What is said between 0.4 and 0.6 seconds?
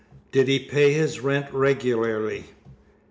he